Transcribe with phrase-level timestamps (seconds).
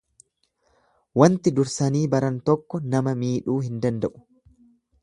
[1.21, 4.29] Wanti dursanii baran tokko nama miidhuu hin danda'u.